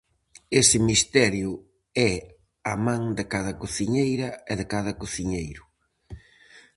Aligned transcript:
Ese 0.61 0.77
misterio 0.89 1.51
é 2.11 2.13
a 2.71 2.73
"man" 2.85 3.03
de 3.17 3.25
cada 3.33 3.53
cociñeira 3.61 4.29
e 4.51 4.53
de 4.59 4.65
cada 4.73 4.91
cociñeiro. 5.01 5.63